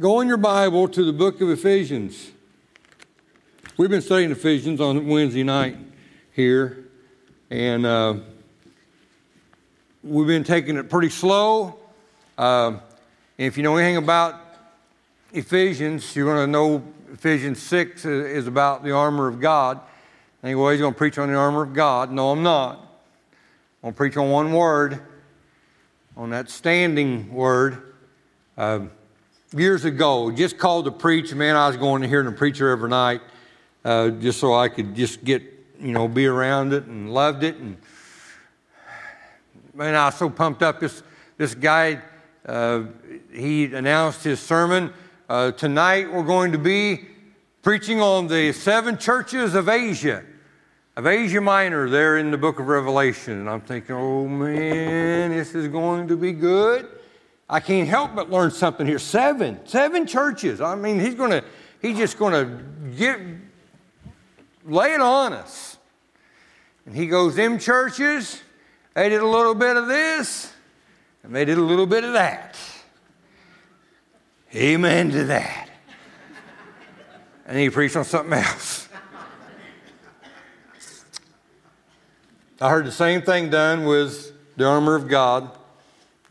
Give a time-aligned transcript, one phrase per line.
[0.00, 2.32] Go in your Bible to the book of Ephesians.
[3.76, 5.76] We've been studying Ephesians on Wednesday night
[6.32, 6.86] here,
[7.48, 8.14] and uh,
[10.02, 11.78] we've been taking it pretty slow.
[12.36, 12.78] Uh,
[13.38, 14.34] if you know anything about
[15.32, 16.82] Ephesians, you're going to know
[17.12, 19.76] Ephesians 6 is about the armor of God.
[19.76, 22.10] I think, well, he's going to preach on the armor of God.
[22.10, 22.78] No, I'm not.
[22.80, 25.00] I'm going to preach on one word,
[26.16, 27.94] on that standing word.
[28.58, 28.86] Uh,
[29.54, 31.32] years ago, just called to preach.
[31.34, 33.20] Man, I was going to hear the preacher every night
[33.84, 35.42] uh, just so I could just get,
[35.80, 37.56] you know, be around it and loved it.
[37.56, 37.76] And
[39.74, 40.80] man, I was so pumped up.
[40.80, 41.02] This,
[41.36, 42.00] this guy,
[42.46, 42.84] uh,
[43.32, 44.92] he announced his sermon.
[45.28, 47.06] Uh, tonight we're going to be
[47.62, 50.24] preaching on the seven churches of Asia,
[50.96, 53.40] of Asia Minor, there in the book of Revelation.
[53.40, 56.88] And I'm thinking, oh man, this is going to be good.
[57.48, 58.98] I can't help but learn something here.
[58.98, 60.60] Seven, seven churches.
[60.60, 61.44] I mean, he's going to,
[61.82, 63.20] he's just going to get,
[64.64, 65.76] lay it on us.
[66.86, 68.42] And he goes, them churches,
[68.94, 70.52] they did a little bit of this,
[71.22, 72.58] and they did a little bit of that.
[74.54, 75.68] Amen to that.
[77.46, 78.88] And he preached on something else.
[82.60, 85.58] I heard the same thing done with the armor of God.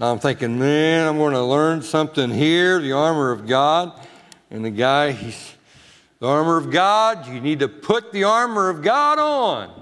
[0.03, 3.97] I'm thinking, man, I'm going to learn something here, the armor of God.
[4.51, 5.53] And the guy, he's,
[6.19, 9.81] the armor of God, you need to put the armor of God on.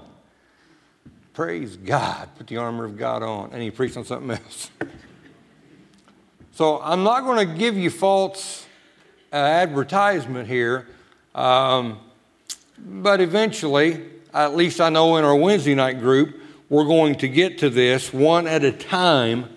[1.34, 3.50] Praise God, put the armor of God on.
[3.52, 4.70] And he preached on something else.
[6.52, 8.64] so I'm not going to give you false
[9.32, 10.86] uh, advertisement here,
[11.34, 11.98] um,
[12.78, 17.58] but eventually, at least I know in our Wednesday night group, we're going to get
[17.58, 19.48] to this one at a time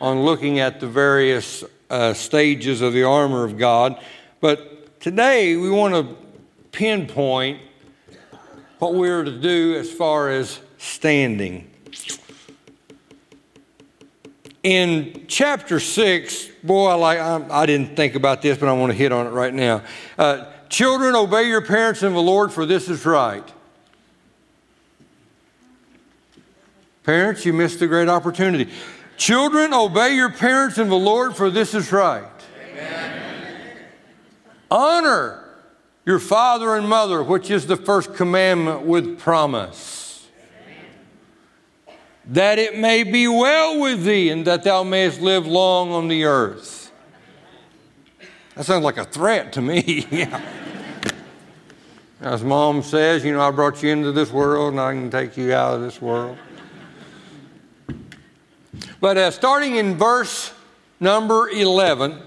[0.00, 4.02] on looking at the various uh, stages of the armor of God.
[4.40, 6.16] But today we want to
[6.72, 7.60] pinpoint
[8.78, 11.70] what we're to do as far as standing.
[14.62, 18.92] In chapter 6, boy, I, like, I, I didn't think about this, but I want
[18.92, 19.82] to hit on it right now.
[20.18, 23.44] Uh, Children, obey your parents in the Lord, for this is right.
[27.02, 28.70] Parents, you missed a great opportunity.
[29.20, 32.24] Children, obey your parents in the Lord, for this is right.
[32.70, 33.76] Amen.
[34.70, 35.44] Honor
[36.06, 40.26] your father and mother, which is the first commandment with promise.
[41.86, 41.98] Amen.
[42.28, 46.24] That it may be well with thee, and that thou mayest live long on the
[46.24, 46.90] earth.
[48.54, 50.06] That sounds like a threat to me.
[52.22, 55.36] As mom says, you know, I brought you into this world and I can take
[55.36, 56.38] you out of this world.
[59.00, 60.52] But uh, starting in verse
[61.00, 62.20] number 11,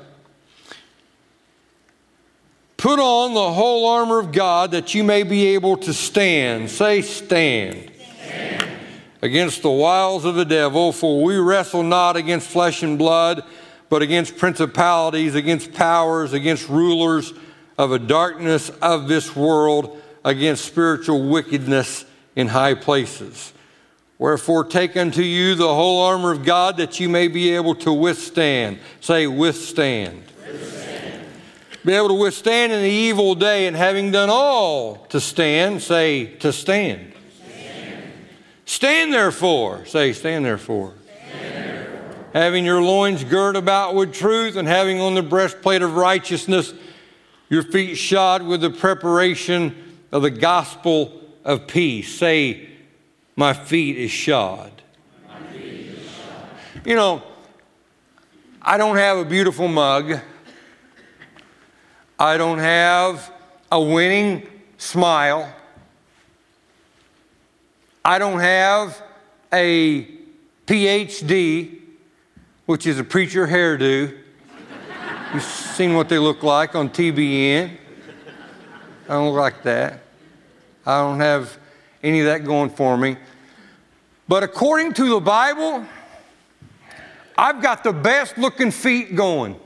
[2.78, 6.72] put on the whole armor of God that you may be able to stand.
[6.72, 7.92] Say, stand.
[8.24, 8.70] stand.
[9.22, 13.44] Against the wiles of the devil, for we wrestle not against flesh and blood,
[13.90, 17.34] but against principalities, against powers, against rulers
[17.78, 22.06] of a darkness of this world, against spiritual wickedness
[22.36, 23.54] in high places.
[24.20, 27.92] Wherefore, take unto you the whole armor of God that you may be able to
[27.92, 28.80] withstand.
[29.02, 30.24] Say, withstand.
[30.46, 31.26] withstand.
[31.84, 36.28] Be able to withstand in the evil day, and having done all to stand, say,
[36.38, 37.14] to stand.
[37.44, 38.04] Stand,
[38.66, 39.86] stand therefore.
[39.86, 40.94] Say, stand therefore.
[41.04, 42.26] stand therefore.
[42.34, 46.74] Having your loins girt about with truth, and having on the breastplate of righteousness,
[47.50, 49.76] your feet shod with the preparation
[50.12, 52.18] of the gospel of peace.
[52.18, 52.70] Say,
[53.36, 54.72] my feet is shod.
[56.86, 57.24] You know,
[58.62, 60.20] I don't have a beautiful mug.
[62.20, 63.32] I don't have
[63.72, 65.54] a winning smile.
[68.06, 69.02] I don't have
[69.52, 70.08] a
[70.68, 71.80] PhD,
[72.66, 74.18] which is a preacher hairdo.
[75.34, 77.78] You've seen what they look like on TBN.
[79.10, 80.02] I don't look like that.
[80.86, 81.58] I don't have
[82.04, 83.18] any of that going for me.
[84.28, 85.86] But according to the Bible,
[87.38, 89.60] I've got the best looking feet going.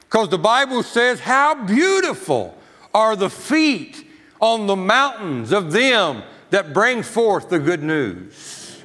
[0.00, 2.56] Because the Bible says, How beautiful
[2.92, 4.06] are the feet
[4.40, 8.80] on the mountains of them that bring forth the good news.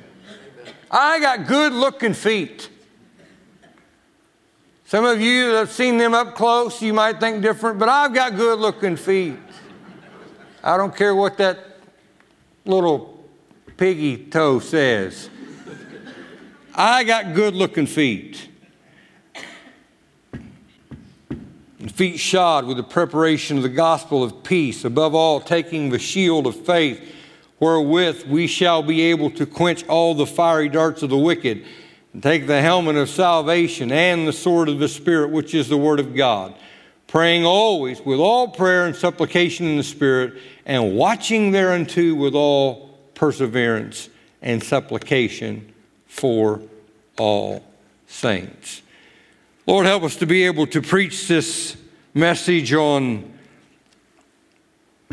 [0.89, 2.69] I got good looking feet.
[4.85, 8.11] Some of you that have seen them up close, you might think different, but I've
[8.11, 9.37] got good looking feet.
[10.63, 11.59] I don't care what that
[12.65, 13.23] little
[13.77, 15.29] piggy toe says.
[16.75, 18.49] I got good looking feet.
[21.79, 25.99] and feet shod with the preparation of the gospel of peace, above all, taking the
[25.99, 27.15] shield of faith,
[27.59, 31.65] wherewith we shall be able to quench all the fiery darts of the wicked,
[32.13, 35.77] and take the helmet of salvation and the sword of the Spirit, which is the
[35.77, 36.53] word of God,
[37.09, 42.97] praying always with all prayer and supplication in the Spirit, and watching thereunto with all
[43.15, 44.09] perseverance
[44.43, 45.73] and supplication
[46.05, 46.61] for
[47.17, 47.63] all
[48.07, 48.83] saints.
[49.65, 51.75] Lord, help us to be able to preach this
[52.13, 53.33] message on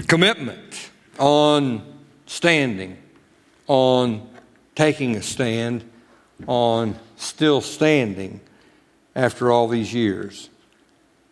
[0.06, 1.82] commitment, on
[2.26, 2.98] standing,
[3.66, 4.28] on
[4.75, 5.82] taking a stand,
[6.46, 8.40] on still standing
[9.14, 10.50] after all these years.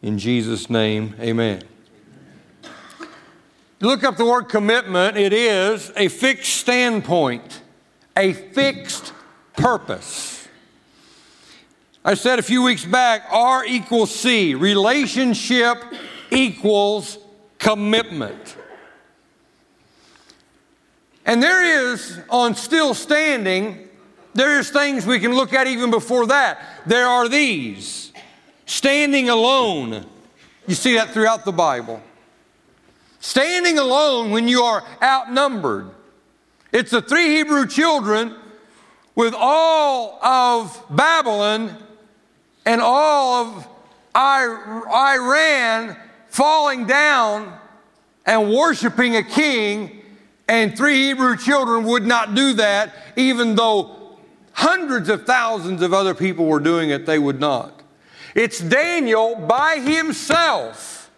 [0.04, 1.62] In Jesus' name, amen.
[3.80, 5.16] Look up the word commitment.
[5.16, 7.62] It is a fixed standpoint,
[8.14, 9.14] a fixed
[9.56, 10.46] purpose.
[12.04, 14.54] I said a few weeks back R equals C.
[14.54, 15.82] Relationship
[16.30, 17.16] equals
[17.58, 18.58] commitment.
[21.24, 23.88] And there is, on still standing,
[24.34, 26.60] there is things we can look at even before that.
[26.84, 28.12] There are these
[28.66, 30.06] standing alone.
[30.66, 32.02] You see that throughout the Bible.
[33.20, 35.90] Standing alone when you are outnumbered.
[36.72, 38.34] It's the three Hebrew children
[39.14, 41.76] with all of Babylon
[42.66, 43.68] and all of
[44.14, 45.96] Iran
[46.28, 47.58] falling down
[48.26, 50.02] and worshiping a king,
[50.48, 54.18] and three Hebrew children would not do that, even though
[54.52, 57.73] hundreds of thousands of other people were doing it, they would not.
[58.34, 61.10] It's Daniel by himself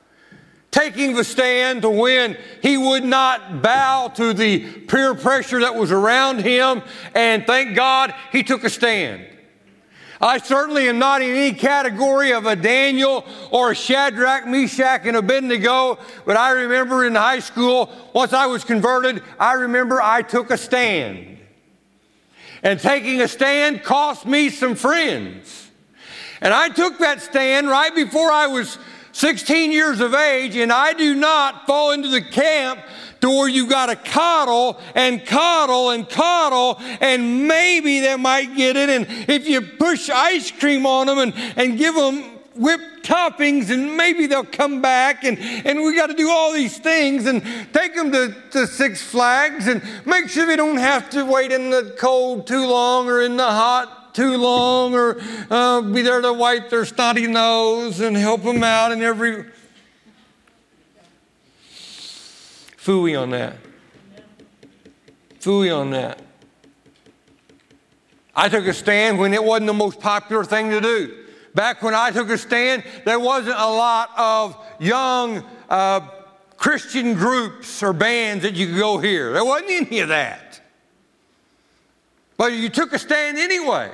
[0.71, 2.37] taking the stand to win.
[2.61, 6.83] He would not bow to the peer pressure that was around him,
[7.15, 9.27] and thank God he took a stand.
[10.21, 15.17] I certainly am not in any category of a Daniel or a Shadrach, Meshach, and
[15.17, 20.51] Abednego, but I remember in high school, once I was converted, I remember I took
[20.51, 21.39] a stand.
[22.63, 25.66] And taking a stand cost me some friends.
[26.41, 28.79] And I took that stand right before I was
[29.13, 32.81] 16 years of age, and I do not fall into the camp
[33.23, 38.77] to where you got to coddle and coddle and coddle, and maybe they might get
[38.77, 38.91] it.
[38.91, 43.97] And if you push ice cream on them and, and give them whipped toppings and
[43.97, 47.43] maybe they'll come back and, and we got to do all these things and
[47.73, 51.71] take them to, to Six Flags and make sure they don't have to wait in
[51.71, 55.21] the cold too long or in the hot too long or
[55.51, 59.45] uh, be there to wipe their snotty nose and help them out in every
[62.79, 63.57] Fooey on that.
[65.41, 66.23] Fooey on that.
[68.35, 71.25] I took a stand when it wasn't the most popular thing to do.
[71.55, 76.01] Back when I took a stand, there wasn't a lot of young uh,
[76.57, 79.33] Christian groups or bands that you could go hear.
[79.33, 80.61] There wasn't any of that.
[82.37, 83.91] But you took a stand anyway.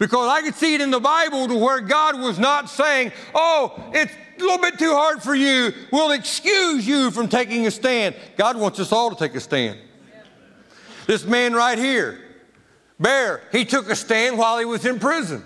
[0.00, 3.78] Because I could see it in the Bible to where God was not saying, oh,
[3.92, 5.74] it's a little bit too hard for you.
[5.92, 8.16] We'll excuse you from taking a stand.
[8.38, 9.78] God wants us all to take a stand.
[11.06, 12.18] This man right here,
[12.98, 15.44] Bear, he took a stand while he was in prison.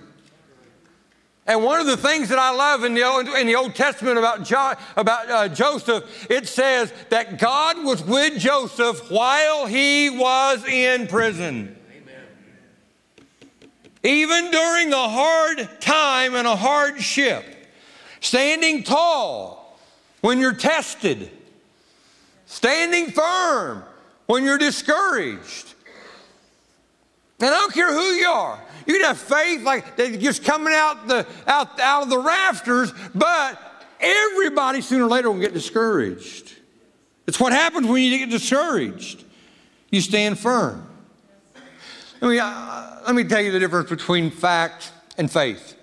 [1.48, 4.18] And one of the things that I love in the Old, in the Old Testament
[4.18, 10.64] about, jo, about uh, Joseph, it says that God was with Joseph while he was
[10.64, 11.76] in prison.
[14.04, 17.42] Even during a hard time and a hardship,
[18.20, 19.78] standing tall
[20.20, 21.30] when you're tested,
[22.44, 23.82] standing firm
[24.26, 25.72] when you're discouraged.
[27.40, 28.62] And I don't care who you are.
[28.86, 33.58] You can have faith like just coming out the out, out of the rafters, but
[34.00, 36.52] everybody sooner or later will get discouraged.
[37.26, 39.24] It's what happens when you get discouraged.
[39.90, 40.86] You stand firm.
[42.24, 45.76] Let me, uh, let me tell you the difference between fact and faith.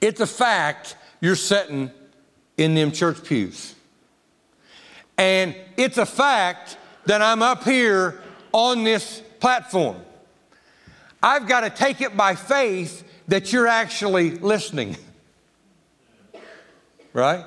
[0.00, 1.92] It's a fact you're sitting
[2.56, 3.76] in them church pews.
[5.16, 9.98] And it's a fact that I'm up here on this platform.
[11.22, 14.96] I've got to take it by faith that you're actually listening.
[17.12, 17.44] Right?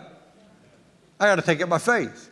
[1.20, 2.32] I got to take it by faith.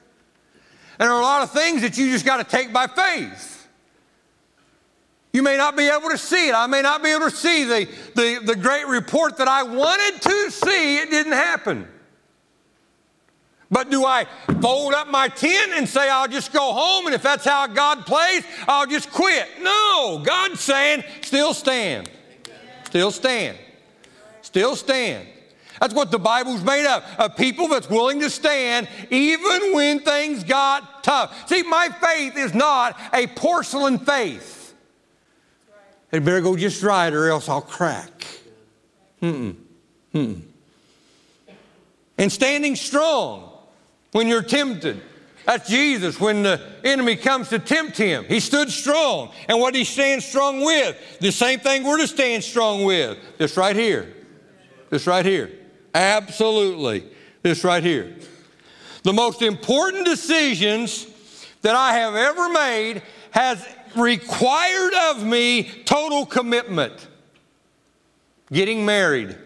[0.97, 3.58] And there are a lot of things that you just got to take by faith.
[5.31, 6.55] You may not be able to see it.
[6.55, 10.21] I may not be able to see the, the, the great report that I wanted
[10.23, 10.97] to see.
[10.97, 11.87] It didn't happen.
[13.71, 14.25] But do I
[14.59, 18.07] fold up my tent and say, I'll just go home, and if that's how God
[18.07, 19.47] plays, I'll just quit?
[19.61, 22.09] No, God's saying, still stand.
[22.85, 23.57] Still stand.
[24.41, 25.27] Still stand.
[25.79, 31.03] That's what the Bible's made of, people that's willing to stand even when things got
[31.03, 31.47] tough.
[31.47, 34.58] See, my faith is not a porcelain faith.
[36.11, 38.25] It better go just right or else I'll crack.
[39.21, 39.55] Mm-mm.
[40.13, 40.41] Mm-mm.
[42.17, 43.51] And standing strong
[44.11, 45.01] when you're tempted.
[45.45, 48.25] That's Jesus when the enemy comes to tempt him.
[48.25, 49.31] He stood strong.
[49.47, 50.95] And what he stand strong with?
[51.21, 53.17] The same thing we're to stand strong with.
[53.37, 54.13] This right here.
[54.89, 55.51] This right here.
[55.93, 57.05] Absolutely.
[57.41, 58.15] This right here.
[59.03, 61.07] The most important decisions
[61.61, 63.01] that I have ever made
[63.31, 63.65] has
[63.95, 67.07] required of me total commitment.
[68.51, 69.37] Getting married.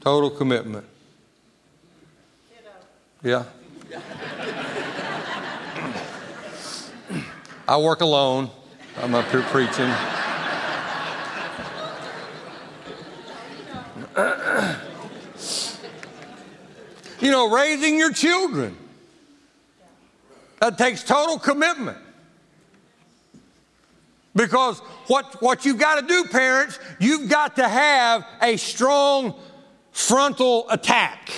[0.00, 0.86] Total commitment.
[3.22, 3.44] Yeah.
[7.68, 8.50] I work alone.
[8.98, 9.90] I'm up here preaching.
[17.20, 18.76] you know, raising your children.
[20.60, 21.98] That takes total commitment.
[24.34, 29.34] Because what, what you've got to do, parents, you've got to have a strong
[29.90, 31.30] frontal attack.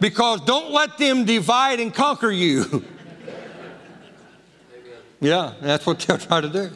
[0.00, 2.84] Because don't let them divide and conquer you.
[5.20, 6.70] yeah, that's what they'll try to do.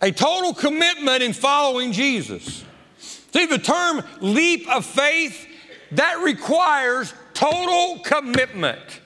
[0.00, 2.64] A total commitment in following Jesus.
[2.98, 5.46] See, the term leap of faith,
[5.92, 9.00] that requires total commitment.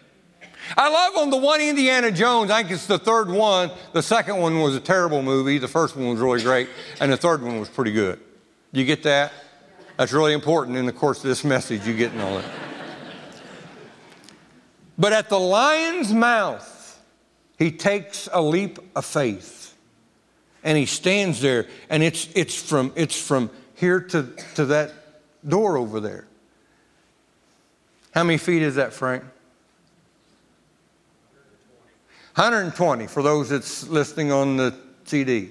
[0.76, 3.70] I love on the one Indiana Jones, I think it's the third one.
[3.92, 5.58] The second one was a terrible movie.
[5.58, 6.68] The first one was really great,
[7.00, 8.20] and the third one was pretty good.
[8.72, 9.32] You get that?
[9.96, 12.50] That's really important in the course of this message, you getting all that.
[14.96, 17.02] but at the lion's mouth,
[17.58, 19.76] he takes a leap of faith.
[20.62, 24.92] And he stands there, and it's, it's, from, it's from here to, to that
[25.46, 26.26] door over there.
[28.12, 29.24] How many feet is that, Frank?
[32.34, 34.74] 120 for those that's listening on the
[35.04, 35.50] CD.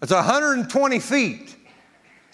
[0.00, 1.56] It's 120 feet.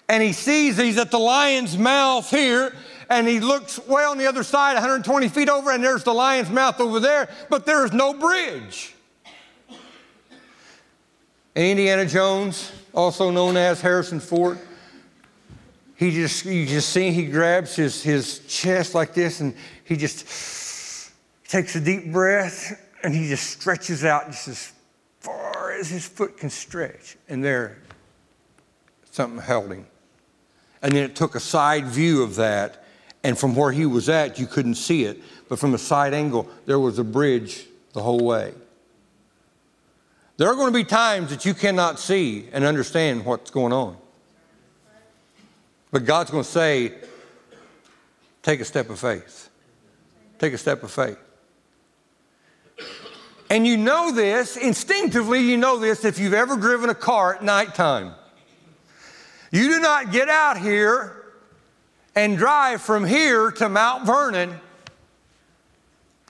[0.07, 2.75] And he sees he's at the lion's mouth here,
[3.09, 6.49] and he looks way on the other side, 120 feet over, and there's the lion's
[6.51, 8.93] mouth over there, but there is no bridge.
[11.55, 14.59] Indiana Jones, also known as Harrison Ford,
[15.95, 21.13] he just, you just see he grabs his, his chest like this and he just
[21.47, 24.73] takes a deep breath and he just stretches out just as
[25.21, 27.17] far as his foot can stretch.
[27.29, 27.77] And there,
[29.11, 29.87] something held him.
[30.81, 32.83] And then it took a side view of that.
[33.23, 35.21] And from where he was at, you couldn't see it.
[35.47, 38.53] But from a side angle, there was a bridge the whole way.
[40.37, 43.97] There are going to be times that you cannot see and understand what's going on.
[45.91, 46.93] But God's going to say,
[48.43, 49.49] take a step of faith.
[50.39, 51.17] Take a step of faith.
[53.49, 57.43] And you know this, instinctively, you know this if you've ever driven a car at
[57.43, 58.13] nighttime.
[59.51, 61.23] You do not get out here
[62.15, 64.59] and drive from here to Mount Vernon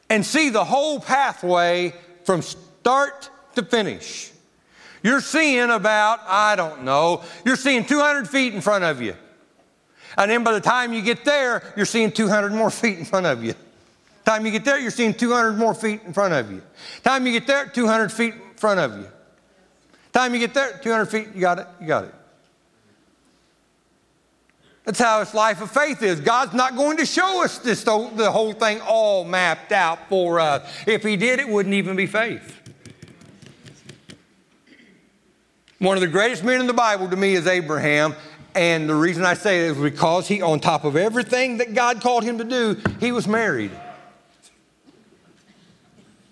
[0.10, 1.94] and see the whole pathway
[2.24, 4.32] from start to finish.
[5.02, 9.16] You're seeing about, I don't know, you're seeing 200 feet in front of you.
[10.18, 13.26] And then by the time you get there, you're seeing 200 more feet in front
[13.26, 13.54] of you.
[14.26, 16.62] Time you get there, you're seeing 200 more feet in front of you.
[17.04, 19.08] Time you get there, 200 feet in front of you.
[20.12, 22.16] Time you get there, 200 feet, you got it, you got it.
[24.86, 26.22] That's how this life of faith is.
[26.22, 30.72] God's not going to show us this, the whole thing all mapped out for us.
[30.88, 32.62] If He did, it wouldn't even be faith.
[35.80, 38.16] One of the greatest men in the Bible to me is Abraham,
[38.56, 42.02] and the reason I say it is because he, on top of everything that God
[42.02, 43.72] called him to do, he was married.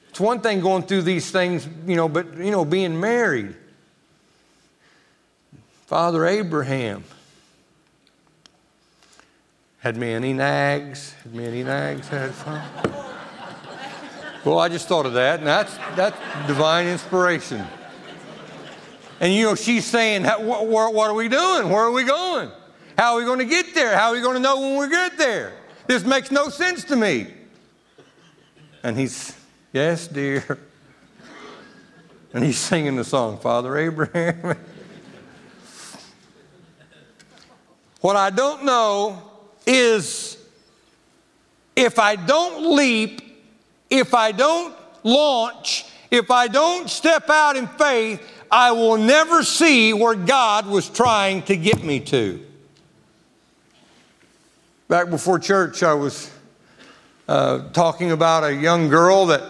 [0.09, 3.55] It's one thing going through these things, you know, but, you know, being married.
[5.85, 7.03] Father Abraham
[9.79, 12.61] had many nags, had many nags, had fun.
[14.45, 17.65] Well, I just thought of that, and that's, that's divine inspiration.
[19.23, 21.69] And you know, she's saying, what, what are we doing?
[21.69, 22.51] Where are we going?
[22.97, 23.97] How are we going to get there?
[23.97, 25.53] How are we going to know when we get there?
[25.87, 27.27] This makes no sense to me.
[28.83, 29.33] And he's,
[29.71, 30.59] yes, dear.
[32.33, 34.57] And he's singing the song, Father Abraham.
[38.01, 39.21] what I don't know
[39.65, 40.37] is
[41.77, 43.21] if I don't leap,
[43.89, 48.21] if I don't launch, if I don't step out in faith,
[48.53, 52.39] I will never see where God was trying to get me to.
[54.87, 56.29] Back before church, I was
[57.27, 59.41] uh, talking about a young girl that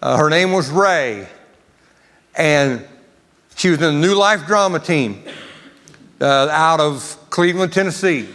[0.00, 1.26] uh, her name was Ray,
[2.36, 2.86] and
[3.56, 5.24] she was in the New Life drama team
[6.20, 8.28] uh, out of Cleveland, Tennessee.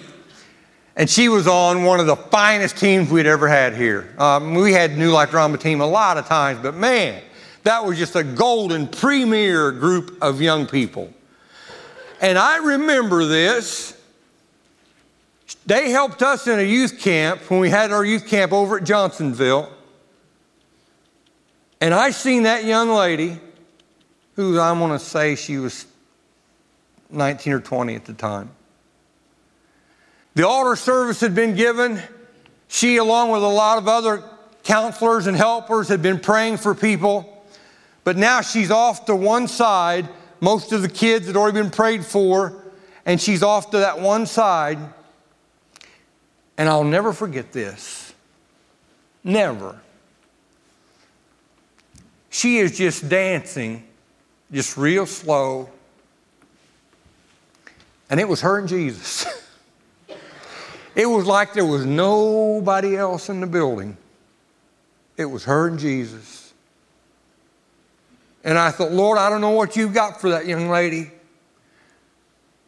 [0.98, 4.14] And she was on one of the finest teams we'd ever had here.
[4.18, 7.22] Um, we had New Life Drama Team a lot of times, but man,
[7.64, 11.14] that was just a golden premier group of young people.
[12.22, 13.96] And I remember this.
[15.66, 18.84] They helped us in a youth camp when we had our youth camp over at
[18.84, 19.72] Johnsonville.
[21.82, 23.40] And I seen that young lady,
[24.36, 25.86] who I'm going to say she was
[27.10, 28.52] 19 or 20 at the time.
[30.36, 32.02] The altar service had been given.
[32.68, 34.24] She, along with a lot of other
[34.64, 37.39] counselors and helpers, had been praying for people.
[38.10, 40.10] But now she's off to one side.
[40.42, 42.60] Most of the kids had already been prayed for,
[43.06, 44.80] and she's off to that one side.
[46.58, 48.12] And I'll never forget this.
[49.24, 49.80] Never.
[52.32, 53.88] She is just dancing,
[54.52, 55.70] just real slow.
[58.10, 59.28] And it was her and Jesus.
[60.96, 63.96] It was like there was nobody else in the building.
[65.16, 66.39] It was her and Jesus.
[68.44, 71.12] And I thought, Lord, I don't know what you've got for that young lady.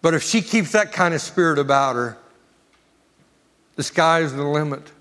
[0.02, 2.18] But if she keeps that kind of spirit about her,
[3.76, 4.92] the sky's the limit.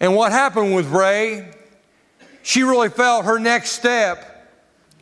[0.00, 1.50] And what happened with Ray,
[2.42, 4.28] she really felt her next step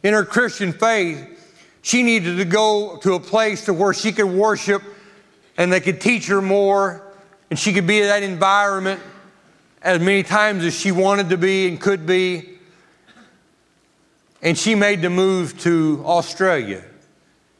[0.02, 1.32] in her Christian faith,
[1.82, 4.82] she needed to go to a place to where she could worship
[5.56, 7.02] and they could teach her more,
[7.50, 9.00] and she could be in that environment
[9.82, 12.55] as many times as she wanted to be and could be.
[14.46, 16.84] And she made the move to Australia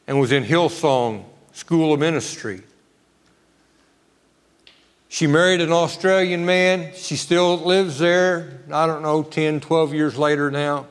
[0.07, 2.61] and was in Hillsong School of Ministry.
[5.09, 6.93] She married an Australian man.
[6.95, 10.87] She still lives there, I don't know, 10, 12 years later now.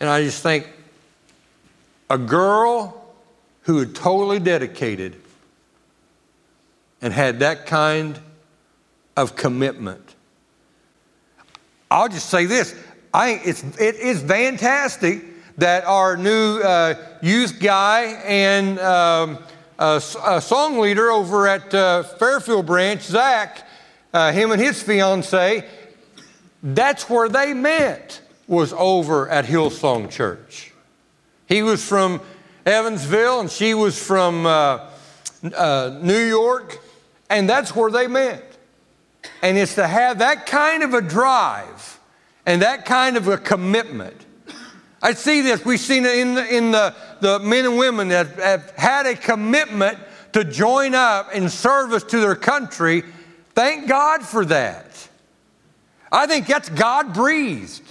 [0.00, 0.68] And I just think
[2.10, 3.14] a girl
[3.62, 5.22] who had totally dedicated
[7.00, 8.18] and had that kind
[9.16, 10.16] of commitment.
[11.92, 12.74] I'll just say this
[13.12, 15.24] I, it's, it is fantastic
[15.58, 19.38] that our new uh, youth guy and um,
[19.78, 23.66] a, a, song leader over at uh, Fairfield Branch, Zach,
[24.12, 25.64] uh, him and his fiance,
[26.62, 30.72] that's where they met, was over at Hillsong Church.
[31.46, 32.20] He was from
[32.64, 34.90] Evansville and she was from uh,
[35.56, 36.80] uh, New York.
[37.30, 38.44] And that's where they met.
[39.42, 41.97] And it's to have that kind of a drive
[42.48, 44.16] and that kind of a commitment.
[45.02, 45.66] I see this.
[45.66, 49.14] We've seen it in the, in the, the men and women that have had a
[49.14, 49.98] commitment
[50.32, 53.02] to join up in service to their country.
[53.54, 54.86] Thank God for that.
[56.10, 57.82] I think that's God breathed.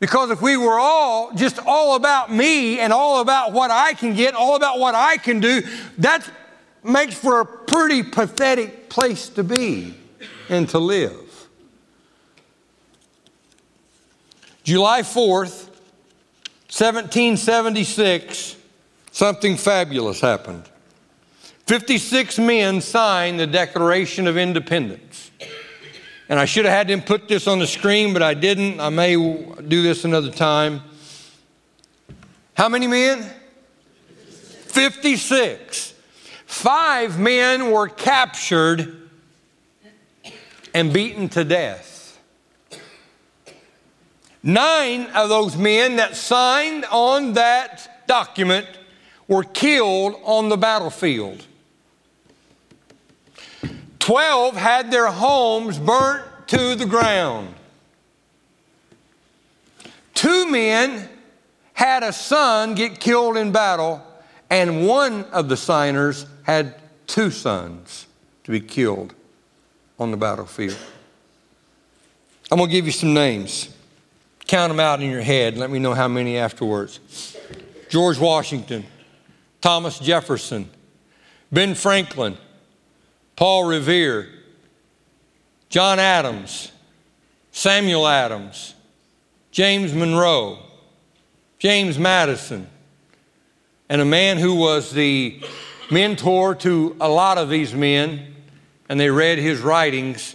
[0.00, 4.14] Because if we were all just all about me and all about what I can
[4.14, 5.62] get, all about what I can do,
[5.98, 6.28] that
[6.82, 9.94] makes for a pretty pathetic place to be
[10.48, 11.25] and to live.
[14.66, 15.68] July 4th,
[16.68, 18.56] 1776,
[19.12, 20.64] something fabulous happened.
[21.68, 25.30] 56 men signed the Declaration of Independence.
[26.28, 28.80] And I should have had them put this on the screen, but I didn't.
[28.80, 30.82] I may do this another time.
[32.54, 33.24] How many men?
[34.26, 35.94] 56.
[36.44, 39.08] Five men were captured
[40.74, 41.95] and beaten to death.
[44.46, 48.68] Nine of those men that signed on that document
[49.26, 51.44] were killed on the battlefield.
[53.98, 57.52] Twelve had their homes burnt to the ground.
[60.14, 61.08] Two men
[61.72, 64.00] had a son get killed in battle,
[64.48, 66.76] and one of the signers had
[67.08, 68.06] two sons
[68.44, 69.12] to be killed
[69.98, 70.78] on the battlefield.
[72.52, 73.75] I'm going to give you some names.
[74.46, 75.54] Count them out in your head.
[75.54, 77.36] And let me know how many afterwards.
[77.88, 78.84] George Washington,
[79.60, 80.68] Thomas Jefferson,
[81.50, 82.36] Ben Franklin,
[83.36, 84.28] Paul Revere,
[85.68, 86.72] John Adams,
[87.52, 88.74] Samuel Adams,
[89.50, 90.58] James Monroe,
[91.58, 92.66] James Madison,
[93.88, 95.42] and a man who was the
[95.90, 98.34] mentor to a lot of these men,
[98.88, 100.34] and they read his writings,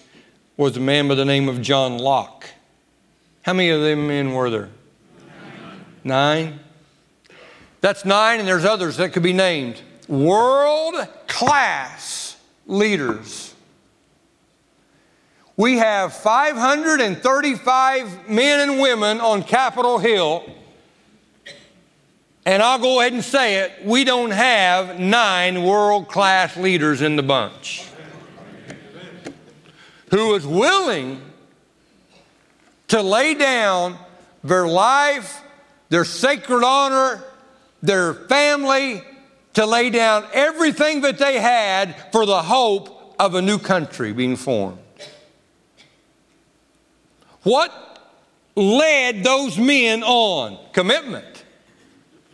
[0.58, 2.46] was a man by the name of John Locke.
[3.44, 4.70] How many of them men were there?
[6.04, 6.60] Nine.
[7.82, 9.82] That's nine, and there's others that could be named.
[10.08, 10.96] World
[11.28, 13.54] class leaders.
[15.58, 20.44] We have 535 men and women on Capitol Hill,
[22.46, 27.16] and I'll go ahead and say it we don't have nine world class leaders in
[27.16, 27.88] the bunch
[30.10, 31.22] who is willing
[32.92, 33.98] to lay down
[34.44, 35.42] their life,
[35.88, 37.24] their sacred honor,
[37.82, 39.02] their family,
[39.54, 44.36] to lay down everything that they had for the hope of a new country being
[44.36, 44.78] formed.
[47.44, 47.72] What
[48.58, 50.60] led those men on?
[50.74, 51.46] Commitment.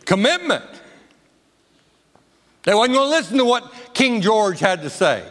[0.06, 0.64] Commitment.
[2.64, 5.24] They wasn't going to listen to what King George had to say.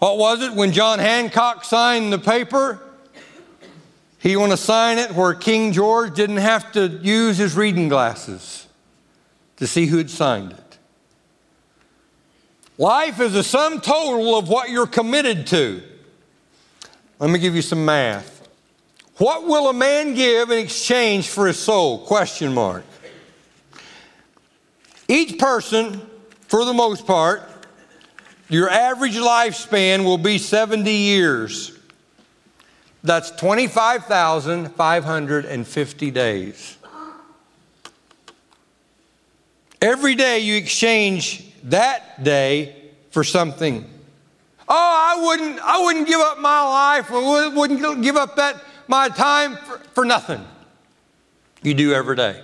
[0.00, 2.82] What was it when John Hancock signed the paper?
[4.28, 8.66] He want to sign it where King George didn't have to use his reading glasses
[9.56, 10.78] to see who had signed it.
[12.76, 15.82] Life is a sum total of what you're committed to.
[17.18, 18.46] Let me give you some math.
[19.16, 22.04] What will a man give in exchange for his soul?
[22.04, 22.84] Question mark.
[25.08, 26.02] Each person,
[26.48, 27.48] for the most part,
[28.50, 31.77] your average lifespan will be 70 years.
[33.08, 36.76] That's 25,550 days.
[39.80, 42.76] Every day you exchange that day
[43.10, 43.88] for something.
[44.68, 49.08] Oh, I wouldn't, I wouldn't give up my life or wouldn't give up that, my
[49.08, 50.44] time for, for nothing.
[51.62, 52.42] You do every day.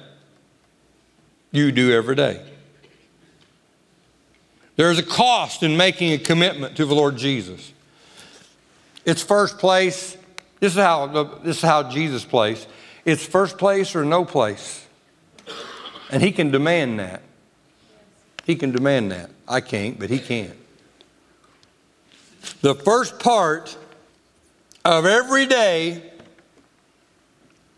[1.52, 2.42] You do every day.
[4.76, 7.70] There's a cost in making a commitment to the Lord Jesus.
[9.04, 10.16] It's first place.
[10.64, 11.06] This is how,
[11.42, 12.66] this is how Jesus plays.
[13.04, 14.86] It's first place or no place.
[16.10, 17.20] And he can demand that.
[18.46, 19.28] He can demand that.
[19.46, 20.56] I can't, but he can.
[22.62, 23.76] The first part
[24.86, 26.10] of every day,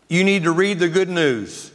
[0.07, 1.69] you need to read the good news.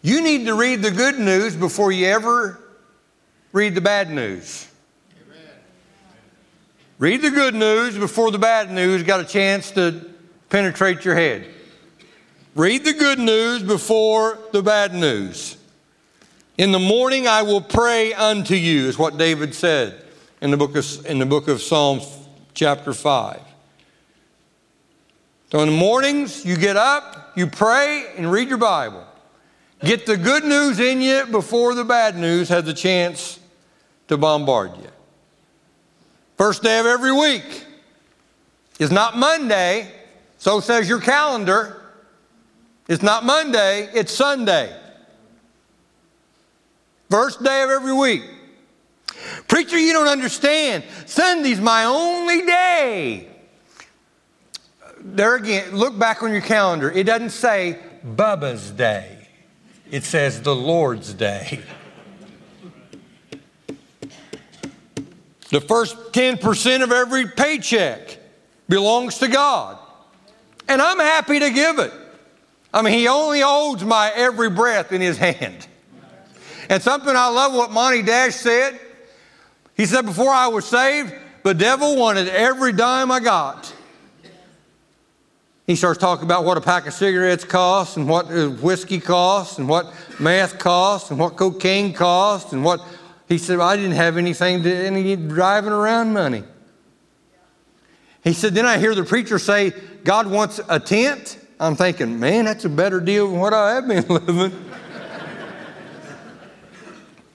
[0.00, 2.58] You need to read the good news before you ever
[3.52, 4.69] read the bad news.
[7.00, 10.04] Read the good news before the bad news got a chance to
[10.50, 11.48] penetrate your head.
[12.54, 15.56] Read the good news before the bad news.
[16.58, 20.04] In the morning I will pray unto you, is what David said
[20.42, 22.06] in the book of, in the book of Psalms,
[22.52, 23.40] chapter 5.
[25.52, 29.06] So in the mornings, you get up, you pray, and read your Bible.
[29.82, 33.40] Get the good news in you before the bad news has a chance
[34.08, 34.90] to bombard you.
[36.40, 37.66] First day of every week
[38.78, 39.92] is not Monday,
[40.38, 41.82] so says your calendar.
[42.88, 44.74] It's not Monday, it's Sunday.
[47.10, 48.22] First day of every week.
[49.48, 50.82] Preacher, you don't understand.
[51.04, 53.28] Sunday's my only day.
[54.98, 56.90] There again, look back on your calendar.
[56.90, 59.28] It doesn't say Bubba's day,
[59.90, 61.60] it says the Lord's day.
[65.50, 68.18] The first 10% of every paycheck
[68.68, 69.78] belongs to God.
[70.68, 71.92] And I'm happy to give it.
[72.72, 75.66] I mean, He only holds my every breath in His hand.
[76.68, 78.78] And something I love what Monty Dash said.
[79.76, 83.74] He said, Before I was saved, the devil wanted every dime I got.
[85.66, 88.28] He starts talking about what a pack of cigarettes costs and what
[88.60, 92.80] whiskey costs and what meth costs and what cocaine costs and what
[93.30, 96.42] he said, well, I didn't have anything to any driving around money.
[98.24, 101.38] He said, Then I hear the preacher say, God wants a tent.
[101.60, 104.70] I'm thinking, man, that's a better deal than what I have been living.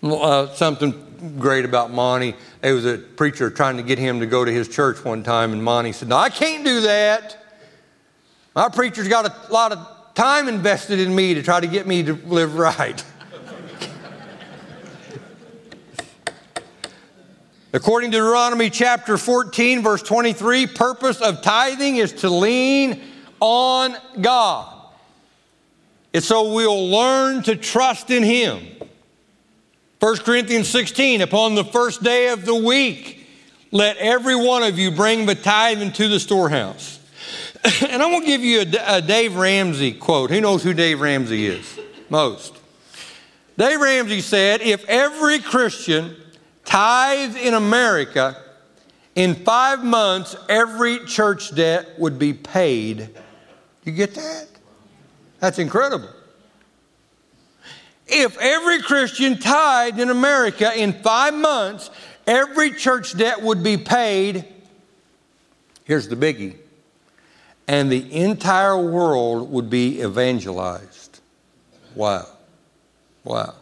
[0.04, 2.36] uh, something great about Monty.
[2.60, 5.54] There was a preacher trying to get him to go to his church one time,
[5.54, 7.38] and Monty said, No, I can't do that.
[8.54, 12.04] My preacher's got a lot of time invested in me to try to get me
[12.04, 13.02] to live right.
[17.76, 23.02] According to Deuteronomy chapter 14, verse 23, purpose of tithing is to lean
[23.42, 24.74] on God.
[26.14, 28.66] And so we'll learn to trust in Him.
[30.00, 33.28] 1 Corinthians 16, upon the first day of the week,
[33.72, 37.02] let every one of you bring the tithe into the storehouse.
[37.90, 40.30] and I'm going to give you a, a Dave Ramsey quote.
[40.30, 41.78] Who knows who Dave Ramsey is?
[42.10, 42.58] Most.
[43.58, 46.16] Dave Ramsey said, if every Christian
[46.65, 48.36] Tithe in America,
[49.15, 53.10] in five months, every church debt would be paid
[53.86, 54.47] You get that?
[55.39, 56.10] That's incredible.
[58.08, 61.89] If every Christian tithed in America in five months,
[62.28, 64.45] every church debt would be paid.
[65.86, 66.56] Here's the biggie.
[67.67, 71.19] And the entire world would be evangelized.
[71.95, 72.28] Wow.
[73.23, 73.56] Wow.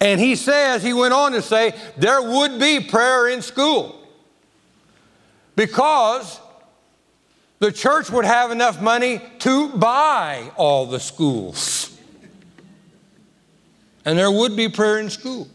[0.00, 4.00] And he says, he went on to say, there would be prayer in school
[5.56, 6.40] because
[7.60, 11.96] the church would have enough money to buy all the schools.
[14.04, 15.48] And there would be prayer in school.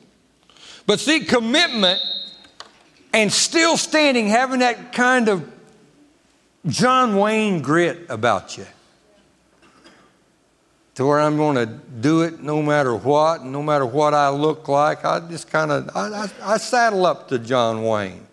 [0.87, 2.01] But see, commitment
[3.13, 5.47] and still standing, having that kind of
[6.65, 8.65] John Wayne grit about you
[10.99, 14.67] to where I'm going to do it no matter what, no matter what I look
[14.67, 15.05] like.
[15.05, 18.27] I just kind of, I, I, I, saddle up to John Wayne.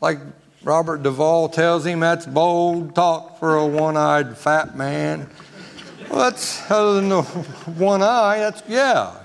[0.00, 0.20] Like
[0.62, 5.28] Robert Duvall tells him, that's bold talk for a one-eyed fat man.
[6.08, 7.22] Well, that's other than the
[7.76, 9.16] one eye, that's, yeah.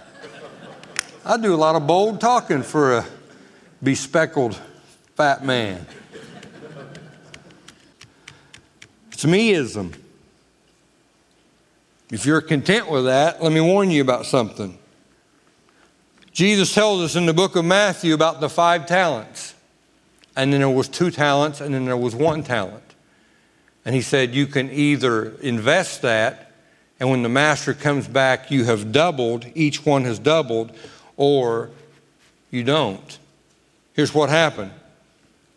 [1.24, 3.06] I do a lot of bold talking for a
[3.84, 4.60] bespeckled
[5.16, 5.86] fat man.
[9.12, 9.94] It's meism.
[12.14, 14.78] If you're content with that, let me warn you about something.
[16.32, 19.56] Jesus tells us in the book of Matthew about the five talents.
[20.36, 22.84] And then there was two talents, and then there was one talent.
[23.84, 26.52] And he said, You can either invest that,
[27.00, 30.72] and when the master comes back, you have doubled, each one has doubled,
[31.18, 31.72] or
[32.52, 33.18] you don't.
[33.94, 34.72] Here's what happened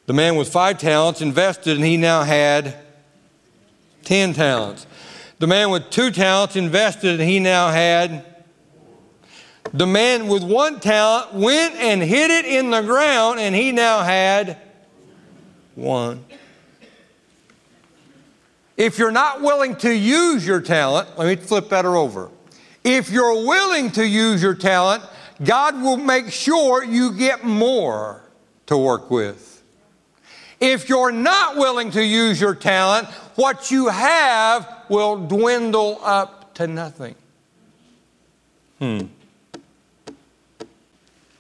[0.07, 2.79] the man with five talents invested, and he now had
[4.05, 4.87] 10 talents.
[5.39, 8.25] The man with two talents invested, and he now had.
[9.73, 14.03] The man with one talent went and hid it in the ground, and he now
[14.03, 14.57] had
[15.75, 16.25] one.
[18.77, 22.31] If you're not willing to use your talent, let me flip that over.
[22.85, 25.03] If you're willing to use your talent,
[25.43, 28.23] God will make sure you get more
[28.67, 29.63] to work with.
[30.61, 36.67] If you're not willing to use your talent, what you have will dwindle up to
[36.67, 37.15] nothing.
[38.79, 39.03] Hmm.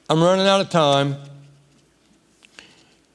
[0.08, 1.16] I'm running out of time.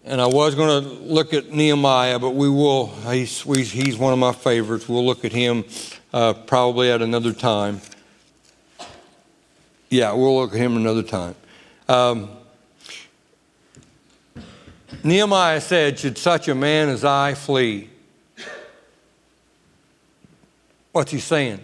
[0.04, 2.88] And I was going to look at Nehemiah, but we will.
[3.12, 4.90] He's, he's one of my favorites.
[4.90, 5.64] We'll look at him
[6.12, 7.82] uh, probably at another time.
[9.90, 11.36] Yeah, we'll look at him another time.
[11.88, 12.30] Um,
[15.04, 17.90] Nehemiah said, Should such a man as I flee?
[20.92, 21.60] What's he saying?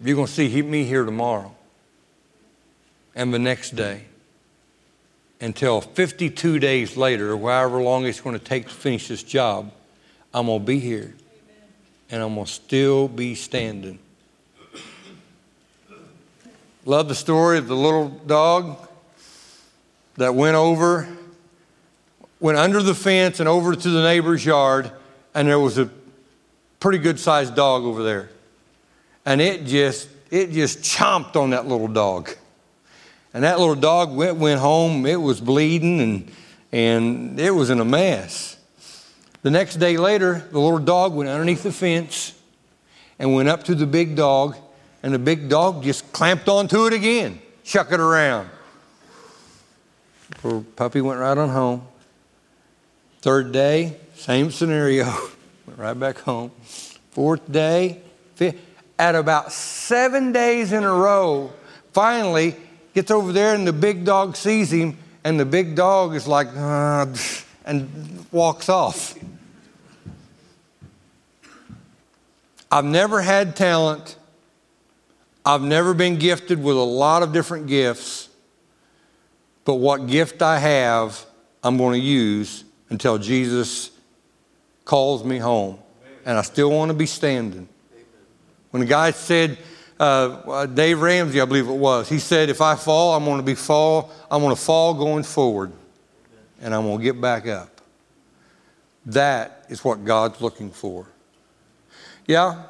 [0.00, 1.54] You're going to see me here tomorrow
[3.16, 4.02] and the next day
[5.40, 9.72] until 52 days later, however long it's going to take to finish this job.
[10.32, 11.14] I'm going to be here
[12.10, 13.98] and I'm going to still be standing.
[16.84, 18.88] Love the story of the little dog
[20.16, 21.08] that went over,
[22.40, 24.90] went under the fence and over to the neighbor's yard,
[25.34, 25.90] and there was a
[26.80, 28.30] pretty good sized dog over there.
[29.24, 32.30] And it just, it just chomped on that little dog.
[33.34, 36.30] And that little dog went, went home, it was bleeding and,
[36.72, 38.56] and it was in a mess.
[39.42, 42.34] The next day later, the little dog went underneath the fence
[43.18, 44.56] and went up to the big dog,
[45.02, 48.48] and the big dog just clamped onto it again, chuck it around.
[50.76, 51.86] Puppy went right on home.
[53.20, 55.12] Third day, same scenario.
[55.68, 56.50] Went right back home.
[57.10, 58.00] Fourth day,
[58.36, 58.58] fifth,
[58.98, 61.52] at about seven days in a row,
[61.92, 62.56] finally
[62.94, 66.48] gets over there and the big dog sees him, and the big dog is like,
[66.56, 67.04] uh,
[67.66, 69.14] and walks off.
[72.72, 74.16] I've never had talent.
[75.44, 78.30] I've never been gifted with a lot of different gifts.
[79.66, 81.26] But what gift I have,
[81.62, 83.90] I'm going to use until Jesus
[84.88, 85.78] calls me home.
[86.24, 87.68] And I still want to be standing.
[88.70, 89.58] When the guy said,
[90.00, 93.36] uh, uh, Dave Ramsey, I believe it was, he said, if I fall, I'm going
[93.36, 95.72] to be fall, I'm going to fall going forward.
[96.62, 97.82] And I'm going to get back up.
[99.06, 101.06] That is what God's looking for.
[102.26, 102.64] Yeah?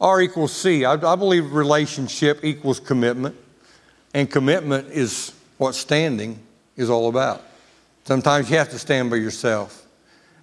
[0.00, 0.84] R equals C.
[0.84, 3.36] I, I believe relationship equals commitment.
[4.14, 6.38] And commitment is what standing
[6.76, 7.42] is all about.
[8.04, 9.81] Sometimes you have to stand by yourself.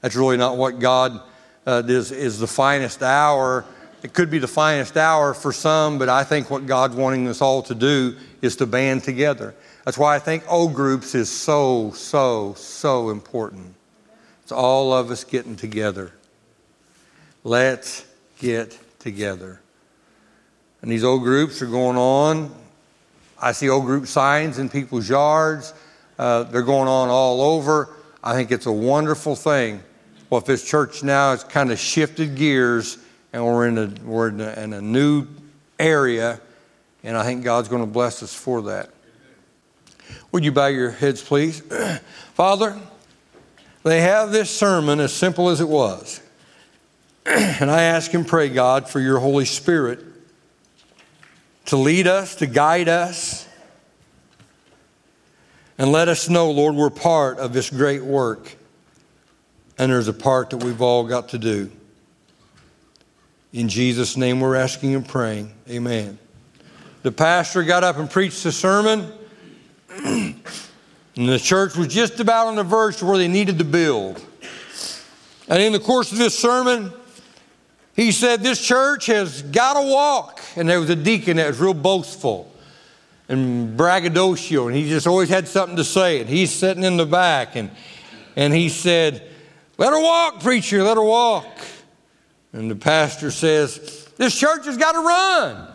[0.02, 1.22] That's really not what God
[1.66, 3.66] uh, is, is the finest hour.
[4.02, 7.42] It could be the finest hour for some, but I think what God's wanting us
[7.42, 9.54] all to do is to band together.
[9.84, 13.76] That's why I think O groups is so, so, so important.
[14.44, 16.12] It's all of us getting together.
[17.44, 18.06] Let's
[18.40, 19.60] get together.
[20.82, 22.56] And these old groups are going on.
[23.42, 25.74] I see old group signs in people's yards.
[26.18, 27.90] Uh, they're going on all over.
[28.24, 29.82] I think it's a wonderful thing.
[30.30, 32.98] Well, if this church now has kind of shifted gears
[33.34, 35.28] and we're in a, we're in a, in a new
[35.80, 36.40] area,
[37.04, 38.90] and I think God's going to bless us for that.
[40.32, 41.62] Would you bow your heads, please?
[42.34, 42.78] Father,
[43.84, 46.22] they have this sermon as simple as it was.
[47.26, 50.04] and I ask and pray, God, for your Holy Spirit
[51.66, 53.48] to lead us, to guide us,
[55.78, 58.56] and let us know, Lord, we're part of this great work.
[59.80, 61.72] And there's a part that we've all got to do.
[63.54, 65.54] In Jesus' name, we're asking and praying.
[65.70, 66.20] Amen.
[67.02, 69.10] The pastor got up and preached the sermon,
[69.90, 70.36] and
[71.16, 74.24] the church was just about on the verge to where they needed to build.
[75.48, 76.92] And in the course of this sermon,
[77.96, 80.42] he said, This church has got to walk.
[80.58, 82.52] And there was a deacon that was real boastful
[83.30, 86.20] and braggadocio, and he just always had something to say.
[86.20, 87.72] And he's sitting in the back, and,
[88.36, 89.29] and he said,
[89.80, 91.48] Let her walk, preacher, let her walk.
[92.52, 95.74] And the pastor says, This church has got to run.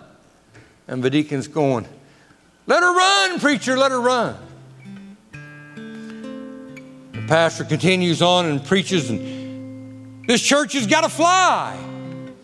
[0.86, 1.88] And the deacon's going,
[2.66, 4.36] Let her run, preacher, let her run.
[7.12, 11.74] The pastor continues on and preaches, and this church has got to fly.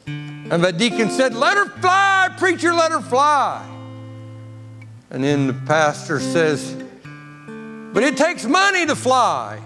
[0.06, 3.68] And the deacon said, Let her fly, preacher, let her fly.
[5.10, 6.74] And then the pastor says,
[7.92, 9.60] But it takes money to fly.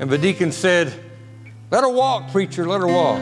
[0.00, 0.94] And the deacon said,
[1.70, 3.20] Let her walk, preacher, let her walk.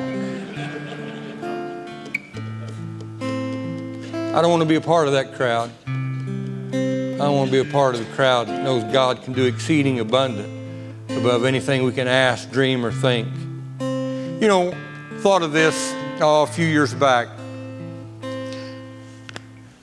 [4.33, 5.73] I don't want to be a part of that crowd.
[5.88, 9.47] I don't want to be a part of the crowd that knows God can do
[9.47, 10.49] exceeding abundant
[11.11, 13.27] above anything we can ask, dream, or think.
[13.81, 14.73] You know,
[15.17, 17.27] thought of this oh, a few years back.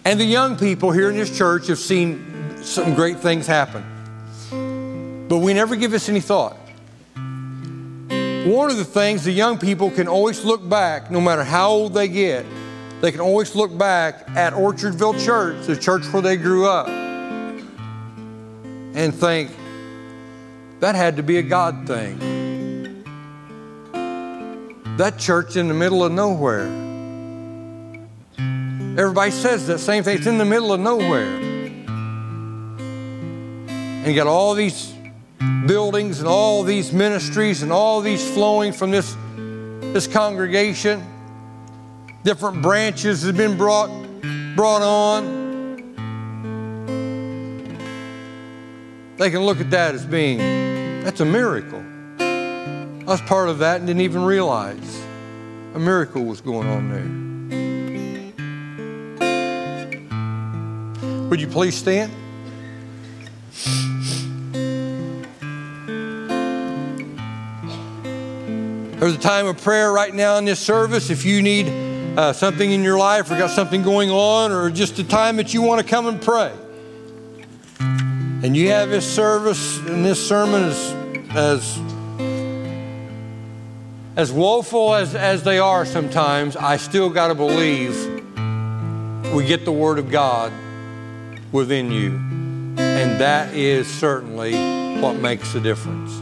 [0.05, 3.83] And the young people here in this church have seen some great things happen.
[5.27, 6.57] But we never give this any thought.
[8.45, 11.95] One of the things the young people can always look back, no matter how old
[11.95, 12.45] they get,
[13.01, 16.87] they can always look back at Orchardville Church, the church where they grew up,
[18.95, 19.49] and think,
[20.79, 23.03] that had to be a God thing.
[24.97, 26.67] That church in the middle of nowhere.
[28.97, 30.19] Everybody says that same thing.
[30.19, 31.25] It's in the middle of nowhere.
[32.87, 34.94] And you got all these
[35.65, 39.15] buildings and all these ministries and all these flowing from this,
[39.93, 41.03] this congregation.
[42.23, 43.89] Different branches have been brought,
[44.55, 45.45] brought on.
[49.17, 50.39] They can look at that as being,
[51.03, 51.83] that's a miracle.
[52.19, 55.01] I was part of that and didn't even realize
[55.75, 57.25] a miracle was going on there.
[61.29, 62.11] Would you please stand?
[68.99, 71.09] There's a time of prayer right now in this service.
[71.09, 71.67] If you need
[72.17, 75.53] uh, something in your life or got something going on or just a time that
[75.53, 76.53] you want to come and pray,
[77.79, 80.95] and you have this service and this sermon as,
[81.31, 81.79] as
[84.15, 87.93] as woeful as, as they are sometimes, I still got to believe
[89.33, 90.53] we get the Word of God
[91.51, 92.11] within you.
[92.77, 94.53] And that is certainly
[95.01, 96.13] what makes the difference.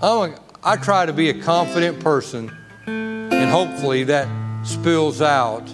[0.00, 4.28] I'm I try to be a confident person, and hopefully that
[4.64, 5.68] spills out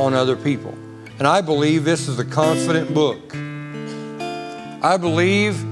[0.00, 0.74] on other people.
[1.18, 3.36] And I believe this is a confident book.
[4.84, 5.64] I believe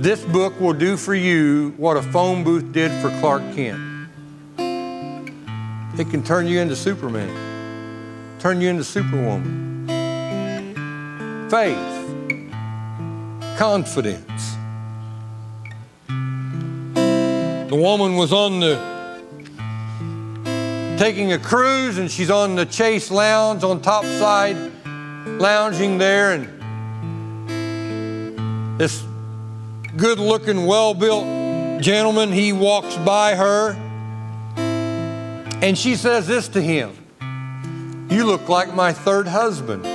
[0.00, 4.08] this book will do for you what a phone booth did for Clark Kent.
[5.98, 9.88] It can turn you into Superman, turn you into Superwoman.
[11.50, 11.76] Faith,
[13.58, 14.54] confidence.
[17.68, 18.76] The woman was on the
[20.98, 24.56] taking a cruise and she's on the Chase Lounge on top side,
[25.26, 26.48] lounging there, and
[28.78, 29.02] this
[29.96, 31.24] good looking, well built
[31.80, 33.76] gentleman, he walks by her
[35.64, 36.92] and she says this to him
[38.10, 39.86] You look like my third husband.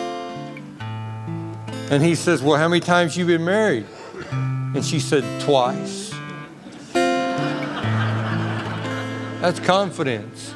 [1.92, 3.86] And he says, Well, how many times you been married?
[4.32, 5.99] And she said, Twice.
[9.42, 10.54] That's confidence.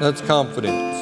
[0.00, 0.94] That's confidence.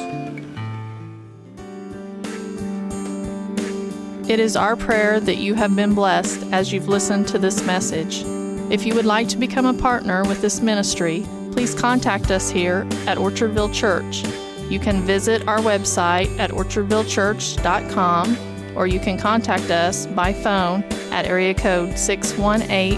[4.29, 8.23] It is our prayer that you have been blessed as you've listened to this message.
[8.71, 12.87] If you would like to become a partner with this ministry, please contact us here
[13.05, 14.23] at Orchardville Church.
[14.71, 18.37] You can visit our website at orchardvillechurch.com
[18.77, 22.97] or you can contact us by phone at area code 618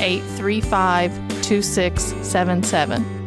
[0.00, 3.21] 835 2677.